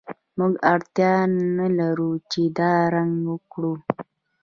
موږ 0.37 0.53
اړتیا 0.73 1.13
نلرو 1.59 2.11
چې 2.31 2.41
دا 2.57 2.73
رنګ 2.95 3.19
کړو 3.51 3.73